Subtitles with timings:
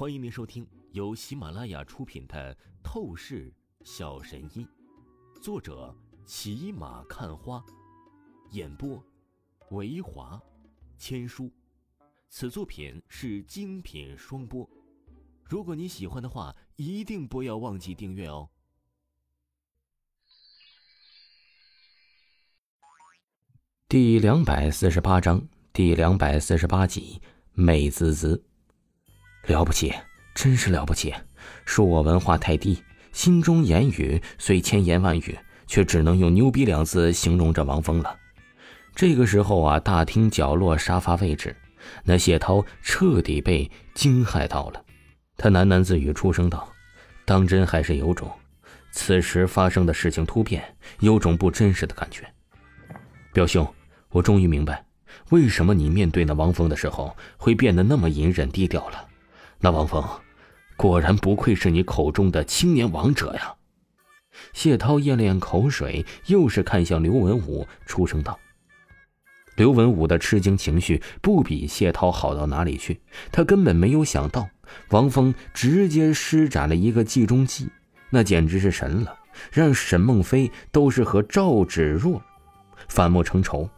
[0.00, 3.52] 欢迎您收听由喜马拉雅出品的《透视
[3.84, 4.66] 小神医》，
[5.42, 7.62] 作者骑马看花，
[8.52, 9.04] 演播
[9.72, 10.40] 维华
[10.96, 11.52] 千书。
[12.30, 14.66] 此作品是精品双播。
[15.44, 18.48] 如果你喜欢的话，一定不要忘记订阅哦。
[23.86, 27.20] 第两百四十八章，第两百四十八集，
[27.52, 28.42] 美滋滋。
[29.46, 29.92] 了不起，
[30.34, 31.14] 真是了不起！
[31.66, 38.16] 恕我文化太低，心中言语虽千言万语，却只能用“牛逼”两字形容这王峰了。
[38.94, 41.56] 这个时候啊，大厅角落沙发位置，
[42.04, 44.84] 那谢涛彻底被惊骇到了。
[45.36, 46.70] 他喃喃自语出声道
[47.24, 48.30] ：“当真还是有种，
[48.92, 52.26] 此时发生的事情突变，有种不真实的感觉。”
[53.32, 53.66] 表兄，
[54.10, 54.84] 我终于明白，
[55.30, 59.06] 为什么你面对那王峰的时候会变得那么隐忍低调了。
[59.62, 60.02] 那王峰，
[60.74, 63.54] 果然不愧是你口中的青年王者呀！
[64.54, 68.38] 谢涛咽了咽口水，又是看向刘文武，出声道
[69.56, 74.48] ：“刘文武的吃惊情绪不比谢涛好到哪里去，他根本没有想到
[74.88, 77.68] 王峰直接施展了一个计中计，
[78.08, 79.14] 那简直是神了，
[79.52, 82.22] 让沈梦飞都是和赵芷若
[82.88, 83.68] 反目成仇。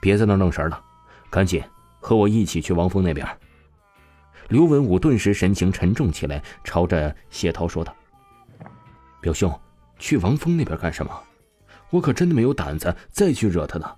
[0.00, 0.82] 别在那愣神了，
[1.28, 1.62] 赶紧
[2.00, 3.28] 和我一起去王峰那边。”
[4.48, 7.94] 刘文武顿时神情沉重起来，朝着谢涛说道
[9.20, 9.52] ：“表兄，
[9.98, 11.22] 去王峰那边干什么？
[11.90, 13.96] 我可真的没有胆子再去惹他呢。”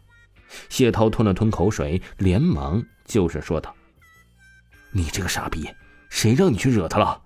[0.68, 3.72] 谢涛吞了吞口水，连忙就是说道
[4.90, 5.68] ：“你这个傻逼，
[6.08, 7.22] 谁让你去惹他了？”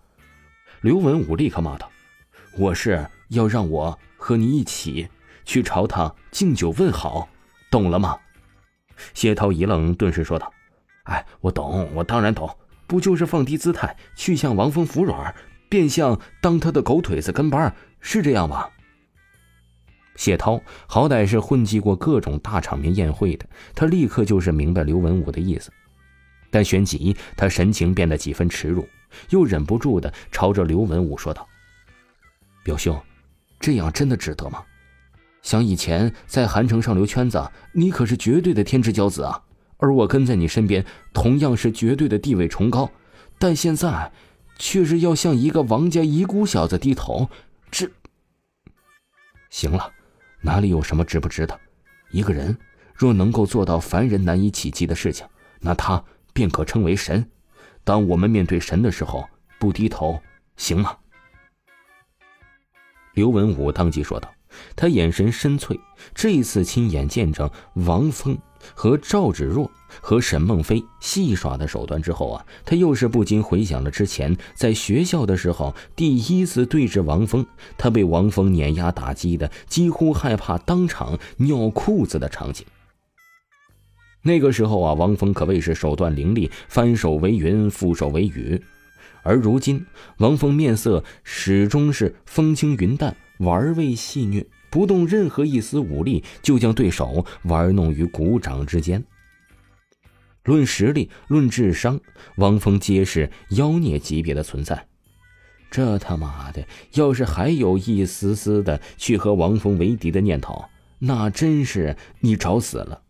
[0.83, 1.91] 刘文武立刻骂道
[2.59, 5.09] ：“我是要让我和你一起
[5.47, 7.27] 去朝他敬酒问好，
[7.71, 8.19] 懂了吗？”
[9.15, 10.53] 谢涛一愣，顿时说道
[11.05, 12.55] ：“哎，我懂，我当然懂。”
[12.95, 15.35] 不就是放低姿态去向王峰服软，
[15.69, 18.69] 变相当他的狗腿子跟班，是这样吗？
[20.15, 23.45] 谢涛好歹是混迹过各种大场面宴会的，
[23.75, 25.73] 他立刻就是明白刘文武的意思。
[26.53, 28.89] 但旋即他神情变得几分耻辱，
[29.31, 31.45] 又忍不住的朝着刘文武说道
[32.63, 32.97] ：“表兄，
[33.59, 34.63] 这样真的值得吗？
[35.43, 39.43] 想以前在韩城上流圈子，你可是绝对的天之骄子啊！”
[39.85, 42.91] 而我跟在你身边，同样是绝对的地位崇高，
[43.39, 44.11] 但现在，
[44.59, 47.29] 却是要向一个王家遗孤小子低头，
[47.71, 47.91] 这……
[49.51, 49.93] 行了，
[50.41, 51.61] 哪里有什么值不值得？
[52.13, 52.57] 一个人
[52.95, 55.27] 若能够做到凡人难以企及的事情，
[55.61, 56.03] 那他
[56.33, 57.31] 便可称为神。
[57.85, 59.29] 当我们面对神的时候，
[59.59, 60.19] 不低头，
[60.57, 60.97] 行吗？
[63.13, 64.33] 刘文武当即说道。
[64.77, 65.79] 他眼神深邃，
[66.15, 68.39] 这一次亲眼见证王峰
[68.73, 69.71] 和赵芷若
[70.01, 77.45] 和沈梦飞戏耍的手段之后啊，他又是不禁回想了之前在学校的时候第一次对峙王峰，
[77.77, 82.65] 他被王峰碾压打击的几乎害怕当场尿裤子的场景。
[84.23, 88.63] 那个时候啊，王峰可谓是手段凌厉，翻手为云，覆手为雨，
[89.23, 89.85] 而如今
[90.19, 93.15] 王峰面色始终是风轻云淡。
[93.39, 99.05] 玩味戏谑，不动任何一丝武力，就将对手玩弄于股掌之间。
[100.43, 102.01] 论实力，论智商，
[102.39, 104.89] 王峰皆是妖孽级别的存在。
[105.71, 110.65] 这他妈的，要是还有一丝丝的去和王峰为敌的念头，
[110.99, 113.01] 那真是你找死了。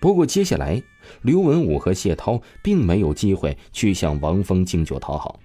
[0.00, 0.82] 不过接下来，
[1.22, 5.38] 刘文武和谢涛并没有机会去向王峰敬酒讨好。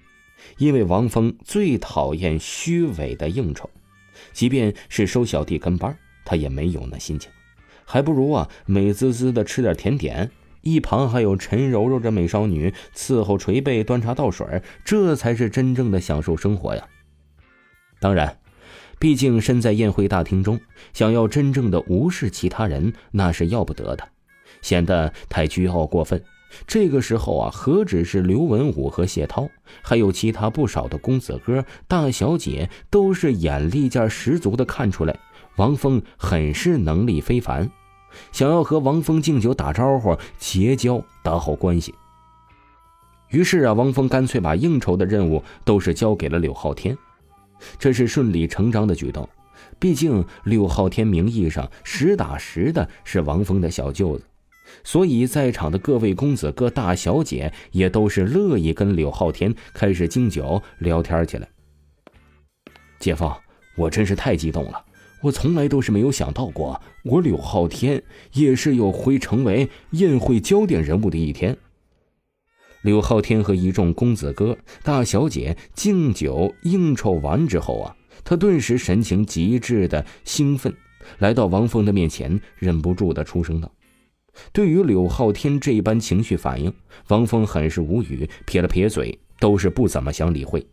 [0.58, 3.70] 因为王峰最讨厌虚伪的应酬，
[4.34, 7.32] 即便是收小弟跟班，他也没有那心情，
[7.86, 10.32] 还不如啊美滋滋的吃点甜点，
[10.62, 16.88] 一旁还有陈柔柔这美少女伺候捶背、端茶倒水，这才是真正的享受生活呀。
[18.00, 18.40] 当然，
[19.00, 20.60] 毕竟身在宴会大厅中，
[20.94, 24.08] 想要真正的无视其他人，那是要不得的，
[24.62, 26.24] 显得太倨傲过分。
[26.66, 29.48] 这个时候啊，何止是刘文武和谢涛，
[29.82, 35.18] 还有其他不少的公子哥、大小姐，都是眼力劲十足的看出来，
[35.58, 37.70] 王峰很是能力非凡，
[38.32, 41.94] 想要和王峰敬酒打招呼、结交、打好关系。
[43.30, 46.98] 于是啊，王峰干脆把应酬的任务都是交给了柳浩天，
[47.78, 49.30] 这是顺理成章的举动，
[49.78, 54.26] 毕竟柳浩天名义上实打实的是王峰的小舅子。
[54.84, 61.48] 所以，在场的各位公子哥、大小姐也都是乐意跟柳浩天开始敬酒聊天起来。
[63.00, 63.32] 姐夫，
[63.78, 64.86] 我真是太激动了！
[65.22, 68.02] 我从来都是没有想到过，我柳浩天
[68.34, 71.58] 也是有会成为宴会焦点人物的一天。
[72.84, 80.74] 柳浩天和一众公子哥、大小姐敬酒应酬完之后啊，他顿时神情极致的兴奋，
[81.18, 83.70] 来到王峰的面前，忍不住的出声道
[84.52, 86.74] ：“对于柳浩天这般情绪反应，
[87.08, 90.68] 王峰很是无语，撇了撇嘴，都是不怎么想理会。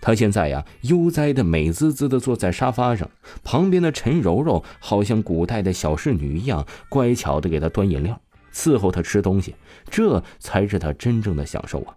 [0.00, 3.10] 他现在呀，悠哉的美滋滋的坐在沙发上，
[3.42, 9.54] 旁边的陈柔柔好像古代的小侍女一样，乖巧的给他端饮料。”伺候他吃东西，
[9.88, 11.94] 这才是他真正的享受啊！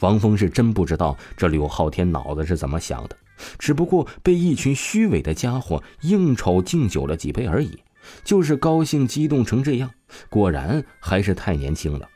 [0.00, 3.16] 王峰是真不知道这柳浩天脑子是怎么想的，
[3.58, 7.78] 只不过被一群虚伪的家伙应酬敬酒了几杯而已，
[8.24, 9.90] 就是高兴激动成这样，
[10.28, 12.08] 果然还是太年轻了。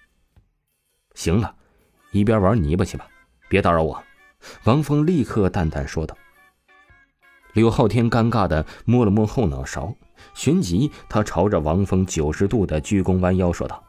[1.15, 1.55] 行了，
[2.13, 3.07] 一边玩泥巴去吧，
[3.49, 4.03] 别打扰我。
[4.65, 6.17] 王峰立刻淡淡说道。
[7.53, 9.95] 柳浩天尴尬的摸了摸后脑勺。
[10.33, 13.83] 旋即，他朝着王峰九十度的鞠躬，弯腰说道：“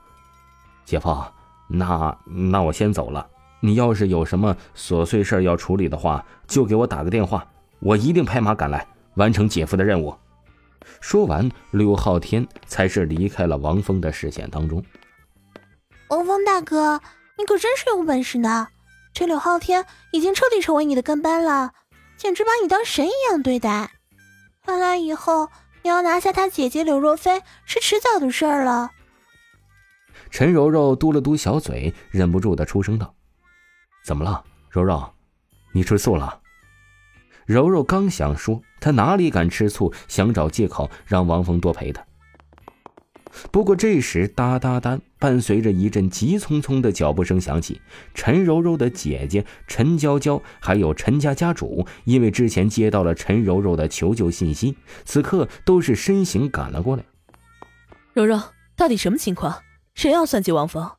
[0.84, 1.24] 姐夫，
[1.68, 3.25] 那那我先走了。
[3.62, 7.48] 你要是有什么琐碎事要处理的话，就给我打个电话，
[7.80, 8.86] 我一定拍马赶来，
[9.16, 10.13] 完成姐夫的任务。”
[11.00, 14.84] 说完，柳浩天才是离开了王峰的视线当中。
[16.10, 17.02] 王峰大哥，
[17.38, 18.68] 你可真是有本事呢！
[19.14, 21.74] 这柳浩天已经彻底成为你的跟班了，
[22.18, 23.92] 简直把你当神一样对待。
[24.66, 25.50] 看来以后……
[25.84, 28.90] 你要拿下他姐姐柳若飞是迟早的事儿了。
[30.32, 33.14] 陈柔柔嘟了嘟小嘴，忍不住的出声道
[34.04, 35.14] ：“怎么了，柔柔？
[35.74, 36.42] 你吃醋了？”
[37.46, 42.04] 柔柔刚想说，她哪里敢吃醋，想找借口让王峰多陪她。
[43.52, 47.82] 不过这时，哒哒哒，伴随着一阵急匆匆的脚步声响起。
[48.14, 57.04] 陈柔柔的姐姐陈娇娇，还有陈家家主，因为之前接到了陈柔柔的求救信息，此刻都是身形赶了过来。
[58.14, 58.40] 柔柔，
[58.78, 59.62] 到底什么情况？
[59.94, 60.90] 谁要算计王峰？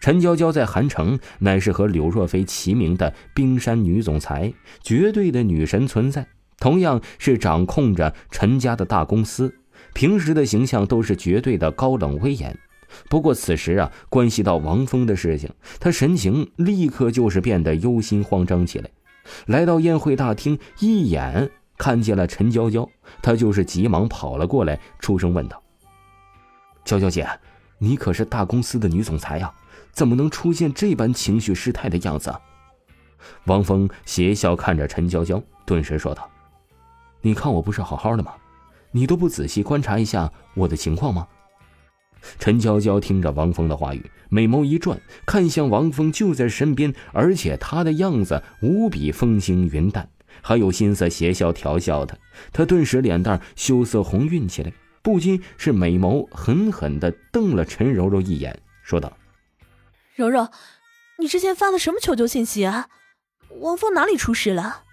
[0.00, 4.52] 陈娇娇在韩城乃是和柳若飞齐名的冰山女总裁，
[4.82, 6.26] 绝对的女神存在，
[6.58, 9.52] 同样是掌控着陈家的大公司。
[9.92, 12.56] 平时的形象都是绝对的高冷威严，
[13.08, 15.50] 不过此时啊，关系到王峰的事情，
[15.80, 18.90] 他神情立刻就是变得忧心慌张起来。
[19.46, 22.88] 来到宴会大厅，一眼看见了陈娇娇，
[23.22, 25.60] 他就是急忙跑了过来，出声问道
[26.84, 27.26] ：“娇娇姐，
[27.78, 29.52] 你可是大公司的女总裁呀，
[29.96, 32.32] 怎么能出现这般情绪失态的样子？”
[33.46, 36.30] 王峰邪笑看着陈娇娇，顿时说道
[37.22, 38.32] ：“你看我不是好好的吗？”
[38.92, 41.26] 你都不仔细观察一下我的情况吗？
[42.38, 50.08] 陈娇娇听着王峰的话语，美眸一转，看向王峰就在身边，而且他的样子无比风轻云淡，
[50.40, 52.16] 还有心思邪笑调笑他。
[52.52, 54.72] 他顿时脸蛋羞涩红晕起来，
[55.02, 59.12] 不禁是美眸狠狠地瞪了陈柔柔一眼，说道
[60.16, 60.48] ：“柔柔，
[61.18, 62.88] 你之前发的什么求救信息啊？
[63.60, 64.84] 王峰哪里出事了？”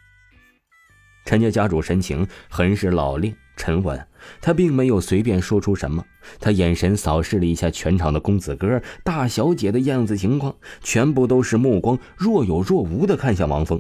[1.26, 3.36] 陈家家主神情很是老练。
[3.56, 4.08] 沉稳，
[4.42, 6.04] 他并没有随便说出什么。
[6.40, 13.80] 他眼神扫视了一下全场的公子哥、大小姐的样子情况，全部都是目光若有若无的看向王峰，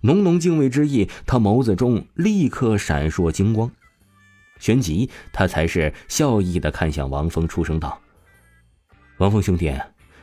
[0.00, 1.08] 浓浓敬畏之意。
[1.26, 3.70] 他眸子中立刻闪烁金光，
[4.58, 8.00] 旋即他才是笑意的看向王峰，出声道
[9.18, 9.70] ：“王峰兄弟，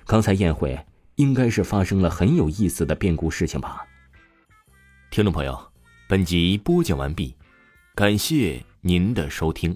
[0.08, 0.80] 刚才宴会
[1.16, 3.86] 应该是发生了很有意思的变故事情吧？”
[5.12, 5.72] 听众朋友，
[6.08, 7.36] 本集播讲完毕，
[7.94, 8.64] 感谢。
[8.82, 9.76] 您的收听。